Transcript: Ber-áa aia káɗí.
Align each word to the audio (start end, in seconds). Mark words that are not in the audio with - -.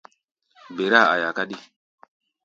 Ber-áa 0.75 1.09
aia 1.13 1.29
káɗí. 1.37 1.57